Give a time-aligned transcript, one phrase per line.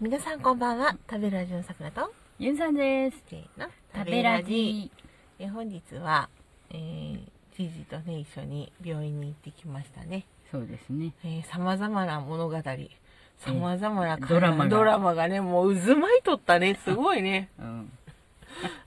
[0.00, 0.96] 皆さんこんばんは。
[1.08, 2.12] 食べラジオのさくらと。
[2.40, 3.16] ゆんさんです。
[3.30, 3.68] せーの。
[3.94, 4.90] 食べラジ。
[5.38, 6.28] え本日は、
[6.70, 7.20] えー、
[7.56, 10.26] じじとね一緒に病院に行ってきましたね。
[10.50, 11.14] そうですね。
[11.48, 12.56] さまざまな物語。
[12.56, 14.70] さまざまなドラマが。
[14.70, 16.76] ドラマがねもう渦巻いとったね。
[16.84, 17.50] すごいね。
[17.60, 17.92] うん。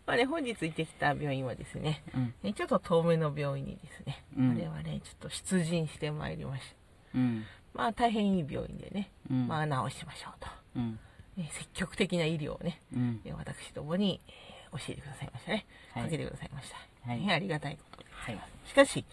[0.05, 2.33] まあね本日行ってきた病院はですねうん。
[2.43, 4.57] ねちょっと遠めの病院にですね、うん。
[4.57, 6.75] 我々ねちょっと出陣してまいりました。
[7.15, 7.45] うん。
[7.73, 9.47] まあ大変いい病院でね、うん。
[9.47, 10.47] まあ治しましょうと、
[10.77, 10.99] うん。
[11.37, 13.21] えー積極的な医療をねうん。
[13.25, 18.39] えー私どもに、えー教えてくださいましたね、はいかけてくださいました、はいねありがたいことではい。
[18.65, 19.05] しかし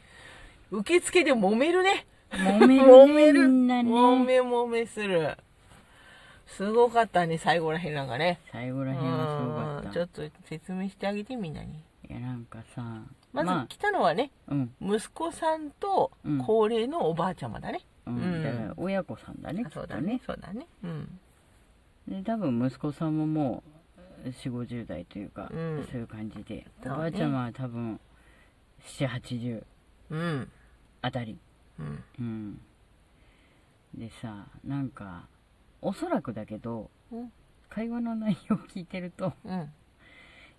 [0.73, 2.83] 受付で揉めるね揉めるね。
[2.83, 3.41] 揉める。
[3.43, 5.37] 揉め揉めする
[6.47, 9.89] すごかったね最後らへんなんかね最後らへんはすごかった。
[9.89, 12.83] うんちょっと説明してあげてみんなにいや、なんかさ、
[13.33, 14.75] まず来たのはね、うん。
[14.83, 18.43] 息子さんとうん高齢のおばあちゃまだね、ううんん。
[18.43, 19.63] だから、親子さんだね。
[19.67, 20.21] あそうだね。
[20.27, 21.19] そうだねうん
[22.09, 23.63] で、多分息子さんもも
[24.25, 25.87] う、4、50代というか、うん。
[25.91, 28.01] そういう感じで、おばあちゃまは多分、
[28.99, 29.65] 7、80
[30.11, 30.49] うん。
[31.03, 31.39] あたり。
[31.79, 32.05] うん。
[32.19, 32.61] うん。
[33.95, 35.29] でさ、なんか、
[35.83, 37.33] おそらくだけど、うん。
[37.69, 39.73] 会話の内容を聞いてると、うん。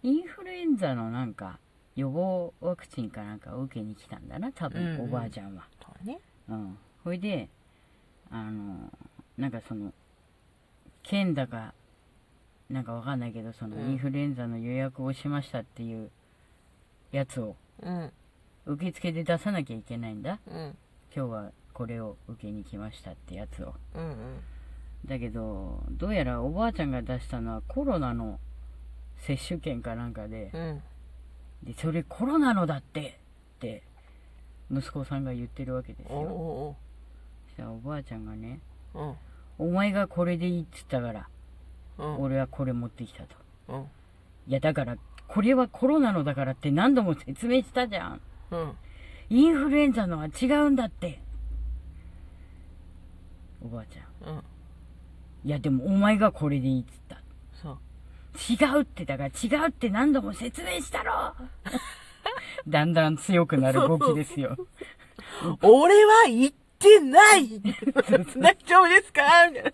[0.04, 1.58] インフルエンザのなんか
[1.96, 5.64] 予防ワクチンかなんかを受けに来たんだな多分おばあちゃんは。
[5.84, 6.20] そうね。
[6.48, 6.78] うん。
[7.04, 7.50] ほいで
[8.30, 8.92] あの
[9.38, 9.94] なんかその
[11.08, 11.73] 県だか
[12.70, 13.92] なんかわかんないけどそのうん。
[13.92, 16.09] インフルエンザの予約をしましたっていう
[17.12, 18.12] やつをうん。
[18.66, 20.39] 受付で出さなきゃいけないんだ。
[20.47, 20.75] うん。
[21.16, 23.73] 今日はこれを受けに来ましたってやつを。
[25.06, 28.40] だけどどうやらおばあちゃんが出したのはコロナの
[29.17, 30.81] 接種券かなんかでうん。
[31.64, 33.19] でそれコロナのだって
[33.58, 33.84] って
[34.72, 36.17] 息子さんが言ってるわけですよ。
[36.17, 36.75] お
[37.50, 38.59] そしたらおばあちゃんがね
[38.95, 39.14] う
[39.58, 41.28] お前がこれでいいっつったから
[41.98, 42.16] うん。
[42.16, 43.36] うん俺はこれ持ってきたと。
[43.70, 43.81] うん。
[44.47, 44.97] いやだから
[45.28, 48.22] これはコロナのだからって何度も説明したじゃん。
[48.52, 48.72] うん。
[49.30, 51.22] インフルエンザのは違うんだって。
[53.63, 54.34] おばあちゃん。
[54.34, 54.44] うん。
[55.46, 57.22] いやでもお前がこれでいいっつった。
[57.62, 57.78] そう。
[58.51, 61.34] 違うってだから違うって何度も説明したろ。
[62.68, 64.57] だんだん強くなる動きですよ。
[65.62, 66.53] 俺は言っ
[66.85, 67.50] てない
[68.38, 69.47] 大丈夫ですか？
[69.50, 69.72] みたいな。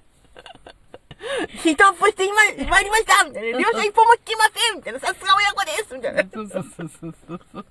[1.62, 2.36] ヒートアップして今、
[2.68, 3.60] 参りましたみたいな。
[3.60, 5.00] 両者一歩も引きませんみたいな。
[5.00, 6.24] さすが親子ですみたいな。
[6.34, 7.66] そうそうそうそうそうそう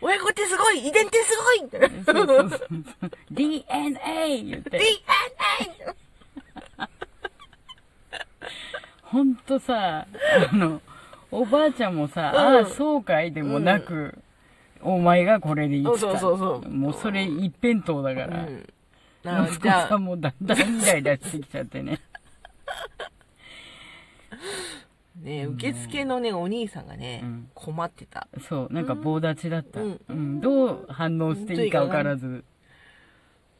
[0.00, 1.88] 親子ってすごい遺伝ってすごいみたいな。
[1.88, 2.56] そうそうそうそ
[3.06, 4.70] う DNA 言って。
[4.70, 4.86] DNA!
[9.02, 10.06] ほんとさ、
[10.50, 10.80] あの、
[11.30, 13.32] おばあちゃんもさ、うんああ、そうかい？
[13.32, 14.18] でもなく、
[14.86, 15.84] お前がこれでいい。
[15.84, 18.44] そうそうそうもうそれ一辺倒だから。
[18.46, 18.66] うん。
[19.24, 22.00] な息子さんもだんだんイライラしてきちゃってね。
[25.20, 28.28] ね、受付のね、お兄さんがねうん、困ってた。
[28.48, 29.80] そう、なんか棒立ちだった。
[29.80, 30.40] ううんん。
[30.40, 32.44] どう反応していいか分からず。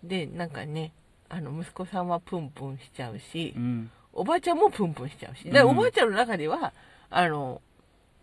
[0.05, 0.93] で、なんかね、
[1.29, 3.91] あの、息子さんはプンプンしちゃうしう、ん。
[4.13, 5.45] おばあちゃんもプンプンしちゃうし。
[5.47, 6.73] だからうんおばあちゃんの中では、
[7.11, 7.61] あの、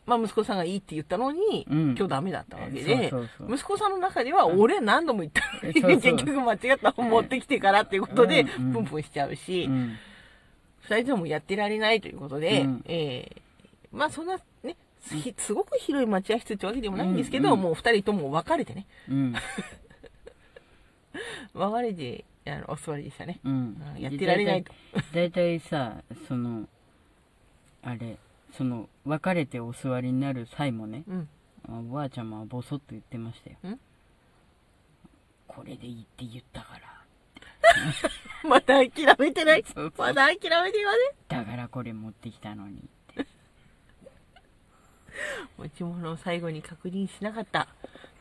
[0.06, 1.96] まあ、息子さんがいいって言ったのに、うん。
[1.98, 3.56] 今日ダメだったわけで、そうそうそう。
[3.56, 8.74] 息子さんの中では、俺何度も言ったのに、 結局間違ったの持ってきてからっていうことで、うんうん。
[8.74, 9.96] プンプンしちゃうし、うん。
[10.82, 12.82] 二人ともやってられないということで、うん。
[12.86, 13.42] えー
[13.94, 14.76] まあそんなね、
[15.10, 19.36] ひすごく広い待合室ってわけでもないんですけど、もう二人とも別れてね、うん。
[21.54, 23.40] 別れて、あの、お座りでしたね。
[24.00, 24.74] やってられないと。
[25.14, 26.68] だいたいさ、その、
[27.84, 28.18] あれ、
[28.58, 31.30] その、別れてお座りになる際もね、うん。
[31.68, 33.76] あおばあちゃまはボソッと言ってましたよ。
[33.76, 33.80] ん？
[35.48, 36.94] これでいいって言ったから。
[38.50, 39.64] まだ諦めてない？
[39.74, 40.08] そうそう。
[40.08, 41.00] まだ諦めて言わね。
[41.30, 43.28] だからこれ持ってきたのにって。
[45.58, 47.68] 持ち物を最後に確認しなかった。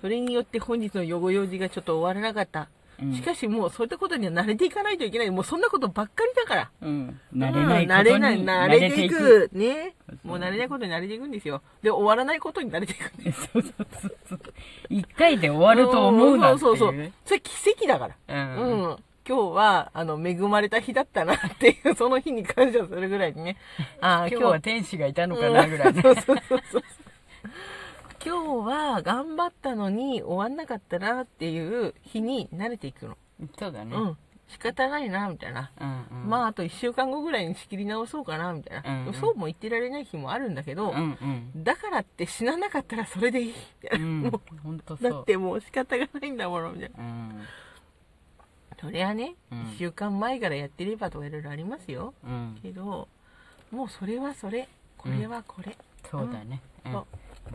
[0.00, 2.68] それによって本日の予後用事がちょっと終わらなかった。
[3.00, 5.30] うんしかしもうそういったことには慣れていかないといけない。
[5.30, 6.70] もうそんなことばっかりだから。
[6.82, 7.20] うん。
[7.34, 9.50] 慣れないうんことに慣れない、慣れていく。
[9.52, 9.94] ね。
[10.22, 11.62] もう慣れないことに慣れていくんですよ。
[11.82, 13.50] で、終わらないことに慣れていくんです。
[13.52, 14.40] そうそうそうそう。
[14.88, 16.58] 一回で終わると思うなっていう。
[16.60, 17.12] そうそうそう。
[17.24, 18.14] それ奇跡だから。
[18.58, 18.62] う。
[18.62, 18.96] うんん。
[19.26, 23.56] 今日は、あの、恵まれた日だったなっていう、 その日に感謝するぐらいにね。
[24.00, 26.02] ああ、今日は天使がいたのかなぐらいね。
[26.02, 26.82] そうそうそうそう。
[28.24, 33.16] 今日は頑張ったのに終わんなかったなっていう日に慣れていくの。
[33.58, 33.96] そうだね。
[33.96, 34.16] うん。
[34.48, 35.70] 仕方ないな、みたいな。
[35.80, 36.28] うんうん。
[36.28, 38.90] まあ、あと1週間後ぐらいに仕切り直そうかな、みたいな。
[38.90, 40.96] うんうんそうも言ってられない日もあるんだけど、うん
[41.54, 41.64] うん。
[41.64, 43.54] だからって死ななかったらそれでいい。
[43.82, 45.02] みたいなうんもう。
[45.02, 47.02] だってもう仕方がないんだもの、みたいな。
[47.02, 47.42] うん。
[48.82, 53.06] そりゃね、うん1週間前からやってればとかいろいろありますようんけど
[53.70, 54.68] もうそれはそれ
[54.98, 55.76] これはこれ、
[56.10, 57.06] そうだね、うんそもう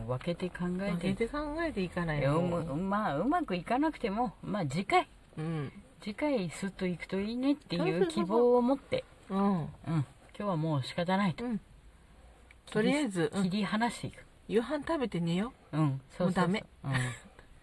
[0.08, 5.08] 分けて考え分てけて考えていかないまあうまくいかなくてもまあ次回。
[5.36, 5.72] うん。
[6.00, 9.04] 次回スッと行くといいねっていう希望を持って。
[9.28, 9.60] うん。
[9.60, 9.68] うん。
[9.86, 10.06] 今
[10.36, 11.44] 日はもう仕方ないと。
[11.44, 11.60] うん。
[12.70, 13.42] とりあえず、うん。
[13.44, 14.24] 切り離していく。
[14.48, 15.80] 夕飯食べて寝よう。
[15.80, 16.00] ん。
[16.16, 16.48] そうそうそう。
[16.48, 16.64] もうダメ。
[16.84, 16.92] うん。
[16.92, 16.94] う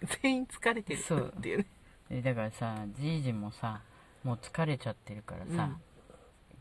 [0.21, 1.33] 全員疲れてるそう。
[1.37, 1.65] っていうね。
[2.09, 3.81] えだからさじいじもさ
[4.23, 5.69] もう疲れちゃってるからさ、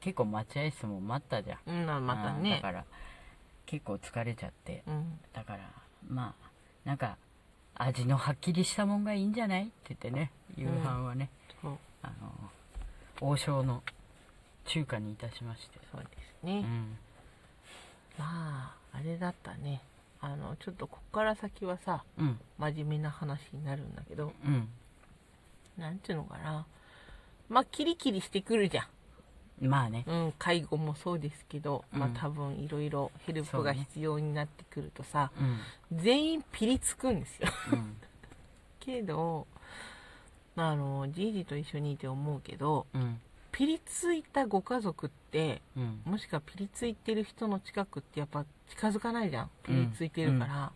[0.00, 1.58] 結構待合室も待ったじゃん。
[1.66, 2.84] うん、うん、またうんだねから
[3.66, 5.18] 結構疲れちゃってうん。
[5.32, 5.60] だから
[6.08, 6.48] まあ
[6.84, 7.16] なんか
[7.74, 11.30] 味のはっきりしたもんがいいんじゃないって言ってね夕飯はね、
[11.60, 12.50] そうあの
[13.20, 13.82] 王将の
[14.66, 15.78] 中華にいたしまして。
[15.90, 16.08] そうで
[16.42, 16.96] すね、うん。
[18.18, 19.82] まああれだったね。
[20.20, 22.38] あのちょっとこっから先はさうん。
[22.58, 24.68] 真面目な話になるんだけどうん。
[25.76, 26.66] なんていうのかな。
[27.48, 28.86] まあキリキリしてくるじゃん
[29.60, 30.04] まあね。
[30.06, 35.30] うん、介護もそうですけど、まあうん多分いろいろヘルプが必要になってくるとさ、
[35.90, 35.98] うん。
[35.98, 37.48] 全員ピリつくんですよ。
[37.72, 37.96] うん。
[38.80, 39.46] けど、
[40.56, 43.20] まあ、あのじいじと一緒にいて思うけどうん。
[43.50, 46.02] ピリついたご家族ってうん。
[46.04, 49.50] もしくはピリついてる人の近くってやっぱ近づかないじゃん。
[49.62, 50.72] ピリついてるから、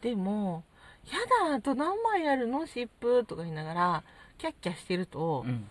[0.00, 0.64] でも
[1.10, 1.18] 「や
[1.48, 2.66] だあと何枚あるの？
[2.66, 4.02] 湿布」とか言いながら
[4.38, 5.68] キャッキャしてると「うん。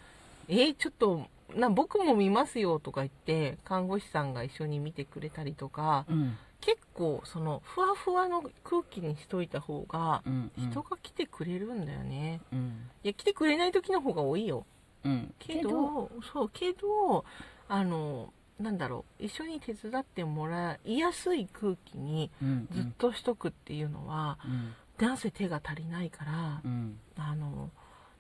[0.47, 6.37] えーちょっとな僕も見ますよ」とか言って看護師さんが一緒に見てくれたりとかうん。
[6.61, 12.89] 結構そのふわふわの空気にしといた方がうん人が来てくれるんだよね、うん。
[13.01, 14.65] いや来てくれない時の方が多いよ。
[15.05, 15.33] うん。
[15.39, 17.23] けどそうけど
[17.69, 24.75] あのなんだろう一緒に手伝ってもらいやすい空気にうんずっとしとくっていうのは、うん。
[24.97, 26.99] なんせ手が足りないから、うん。
[27.15, 27.69] あの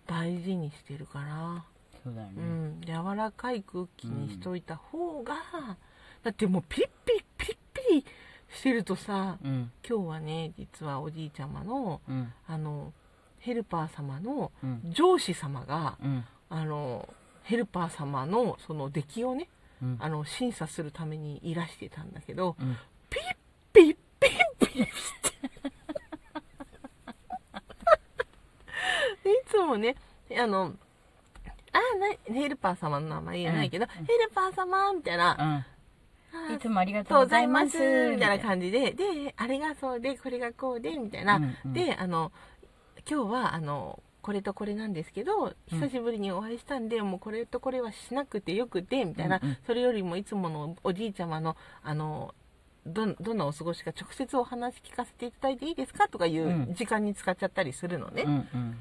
[0.07, 1.65] 大事にしてるかな、
[2.09, 2.31] そうだね。
[2.37, 5.35] うん、柔らかい空気にしといた方が、
[6.23, 8.05] だってもうピリッピリピリッピリ
[8.49, 12.91] してるとさうん今日はね実はおじいちゃまのうんあの
[13.39, 17.07] ヘルパー様のうん上司様がうんあの
[17.43, 19.47] ヘルパー様のその出来をね
[19.81, 22.75] うんあの審査するためにいらしてたんだけどうん
[23.09, 23.35] ピッ
[23.71, 24.91] ピッピッピッし
[25.21, 25.49] て
[29.23, 29.95] でいつもね
[30.37, 30.73] あの
[31.71, 35.65] あなヘルパー様の名前言えないけど、ヘルパー様みたいな、
[36.55, 37.71] いつもありがとうございます。
[37.71, 41.73] すみたいな感じでであれがそうでこれがこうでみたいな、うんうん。
[41.73, 42.31] であの
[43.09, 49.57] 今日はあのこれとこれなんですけど久しぶりにお会いしたんで、もうこれとこれはしなくてよくてみたいな、うんうん。
[49.65, 52.35] それよりもいつものおじいちゃまのあの
[52.85, 56.73] どんどんなお過ごしか直接お話聞かせていただいていいですかとかいううん。
[56.73, 58.77] 時間に使っちゃったりするのね、うんうん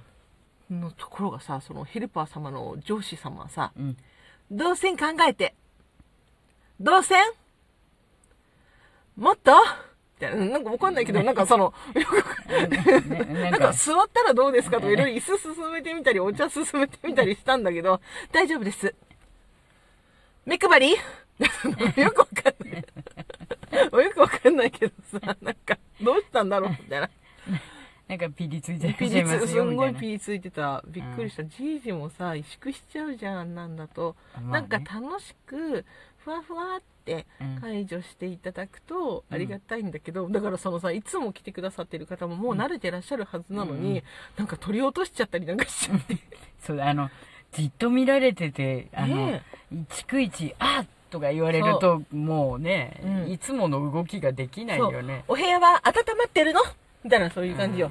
[0.70, 3.96] のところがさそのヘルパー様の上司様はさうん
[4.50, 5.54] 動線考えて。
[6.80, 7.22] 動線？
[9.16, 9.52] もっと？
[10.20, 12.52] みたいななんかわかんないけど、なんかその、よく
[13.08, 13.72] ねなんか。
[13.72, 18.00] 座ったらどうですかとかいろいろ椅子進めてみたり、お茶進めてみたりしたんだけど、
[18.32, 18.94] 大丈夫です。
[20.46, 20.90] 目配り？
[22.02, 24.04] よくわかんない。
[24.04, 27.10] よくわかんないけどさ、なんか、どうしたんだろうみたいな。
[28.08, 29.92] なんかピリついてゃいますすんよみたいな。
[29.92, 30.82] ごいピリついてた。
[30.88, 31.44] びっくりした。
[31.44, 34.16] じいじもさ、萎縮しちゃうじゃん、なんだと。
[34.34, 34.68] まあね。
[34.68, 35.84] なんか楽しく、
[36.16, 37.60] ふわふわってうん。
[37.60, 44.02] 解除していただくとありがたいんだけど、だからそのさいつも来てくださってる方ももう慣れてらっしゃるはずなのに、うん
[44.36, 46.18] なんか取り落としちゃったりなんかしちゃって、
[46.60, 47.10] そうあの
[47.52, 49.42] じっと見られててあの、ね
[49.88, 53.30] 逐一「あっ!」とか言われるともうね、うん。
[53.30, 55.24] いつもの動きができないよね。
[55.28, 56.60] お部屋は温まってるの？
[57.04, 57.90] みたいなそういう感じよ、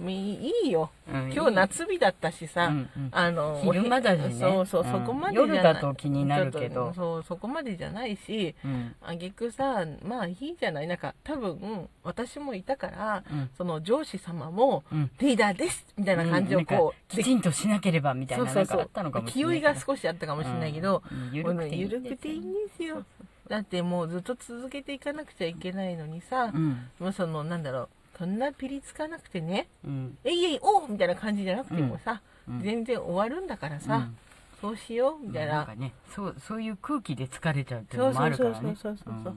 [0.00, 0.90] いいよ。
[1.12, 1.32] うん。
[1.32, 3.08] 今日夏日だったしさ、うんうん。
[3.10, 4.34] あの昼間だしね。
[4.38, 4.92] そうそう、うん。
[4.92, 5.56] そこまでじゃない。
[5.56, 6.92] 夜だと気になるけど。
[6.94, 8.94] そうそこまでじゃないしうん。
[9.02, 10.86] あげくさまあいいじゃない。
[10.86, 13.50] なんか多分私もいたから、うん。
[13.56, 15.10] その上司様も、うん。
[15.18, 18.76] リーダーですみたいな感じをこう、かきちんとしなければみたいなそうそうそう。
[18.78, 19.54] なんかあったのかもしれない。
[19.54, 21.34] 勢いが少しあったかもしれないけど、うん。
[21.34, 23.04] 緩くていいんですよ。
[23.48, 26.88] だってもうずっと続けていかなくちゃいけないのにさ、うん。
[27.00, 27.88] もうそのなんだろう
[28.18, 29.68] そんなピリつかなくてね。
[29.84, 30.18] うん。
[30.24, 32.62] えいえいおうみたいな感じじゃなくてもさ、うん。
[32.62, 34.16] 全然終わるんだからさ、うん。
[34.60, 38.54] そうしようみたいな、なんかねそうそういう空気で疲れちゃうっていうのもあるからね。
[38.60, 39.36] そうそうそうそうそう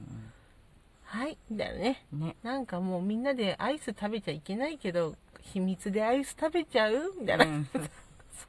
[1.04, 7.68] はいみたいなねうんねなんかもうみんなでアイス食べちゃいけないけど秘密でアイス食べちゃうみたいな、うん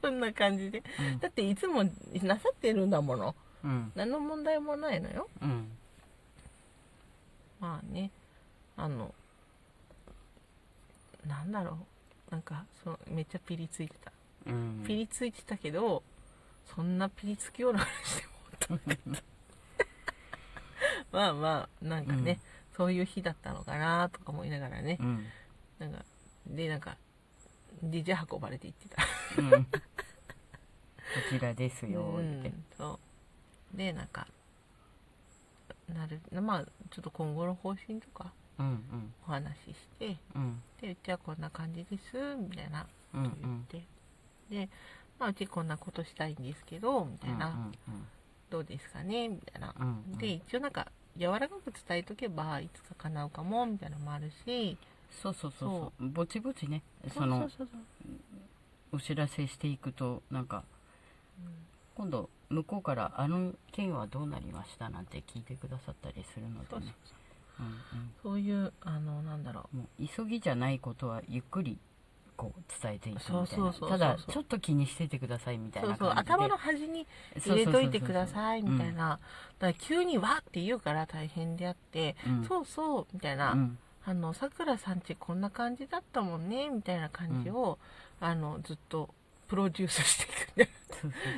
[0.02, 1.84] そんな感じで、うんだっていつも
[2.22, 5.68] なさってるんだものうん何の問題もないのようん
[7.60, 8.10] まあね
[8.76, 9.14] あの
[11.44, 11.78] なんだろ
[12.30, 12.30] う。
[12.30, 14.12] なんかそのめっちゃピリついてた、
[14.46, 14.82] うん。
[14.86, 16.02] ピリついてたけど
[16.74, 18.26] そんなピリつくような話で
[18.68, 19.22] もなかった
[21.16, 22.40] まあまあなんかね、
[22.76, 24.98] そういう日だったのかなとか思いながらね。
[25.00, 25.26] うん。
[25.78, 26.04] なんか
[26.46, 26.96] でなんか
[27.84, 29.02] DJ 運ばれて行ってた。
[29.38, 29.64] うん。
[29.64, 29.70] こ
[31.30, 32.52] ちらですようんって。
[32.76, 32.98] そ
[33.74, 33.76] う。
[33.76, 34.26] でなんか
[35.88, 38.43] なるまあちょっと今後の方針とかうんうん
[39.26, 40.62] お話ししてうん。
[40.80, 43.82] でうちはこんな感じですみたいなうんうこと言っんて、
[44.50, 44.68] で、
[45.18, 48.06] まあ、うちこんなことしたいんですけどみたいな、うん
[48.50, 50.18] どうですかねみたいな、うんうん。
[50.18, 54.76] で一応なんか柔らかく伝えとけばいつか叶うかもみたいなのもあるし。
[55.10, 56.08] そうそうそうそう。
[56.08, 57.68] ぼちぼちねそそうのそうそう
[58.92, 60.62] お知らせしていくとなんか
[61.96, 66.92] 今度向こうから「あの件はどうなりました?」なんて聞いてくださったりするのそうそうでねう。
[66.92, 67.23] ん
[68.22, 69.78] そういうあのなんだろう。
[70.04, 71.78] う急ぎじゃないことはゆっくり
[72.36, 73.72] こう伝えていくみたいな。
[73.72, 76.18] ただちょっと気にしててくださいみたういなそうそう。
[76.18, 77.06] 頭の端に
[77.36, 79.08] 入れといてくださいみたいな。
[79.10, 79.20] だか
[79.60, 82.44] ら急に「わ」って言うから大変であって「うん。
[82.44, 83.78] そうそう」みたいな、うん。
[84.06, 87.78] あのさくらさんちこんな感じだったもんねみたいな感じを、
[88.20, 89.08] あのずっと
[89.48, 90.70] プロデュースしていく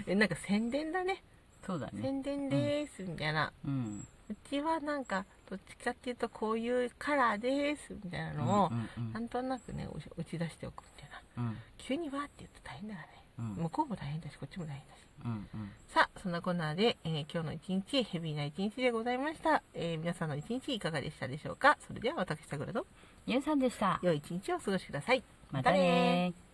[0.06, 1.22] えなんか宣伝だね。
[1.64, 2.02] そうだね。
[2.02, 4.06] 宣伝ですみたいな、うん。
[4.28, 8.70] うちはなんかどっちかっていうとこういうカラーですみたいなのを、
[9.12, 11.42] なんとなくね打ち出しておくみたいな。
[11.44, 11.56] うん。
[11.78, 13.12] 急にわーって言うと大変だからね、
[13.56, 13.62] うん。
[13.64, 14.98] 向こうも大変だしこっちも大変だし。
[15.24, 15.70] うんうん。
[15.88, 21.78] さあそんなこんなで、えー今日の一日ヘビーな一日でございました、えー皆さんの一日いかがでしたでしょうか？
[21.86, 22.86] それでは私さくらと。
[23.26, 23.98] ゆうさんでした。
[24.02, 25.22] 良い一日をお過ごしください。
[25.50, 26.45] またねー